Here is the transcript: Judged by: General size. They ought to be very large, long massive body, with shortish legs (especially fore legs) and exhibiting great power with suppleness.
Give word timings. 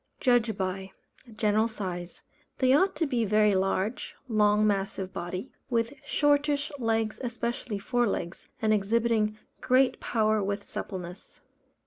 Judged 0.19 0.57
by: 0.57 0.91
General 1.31 1.67
size. 1.67 2.23
They 2.57 2.73
ought 2.73 2.95
to 2.95 3.05
be 3.05 3.23
very 3.23 3.53
large, 3.53 4.15
long 4.27 4.65
massive 4.65 5.13
body, 5.13 5.51
with 5.69 5.93
shortish 6.07 6.71
legs 6.79 7.19
(especially 7.23 7.77
fore 7.77 8.07
legs) 8.07 8.47
and 8.63 8.73
exhibiting 8.73 9.37
great 9.61 9.99
power 9.99 10.41
with 10.43 10.67
suppleness. 10.67 11.41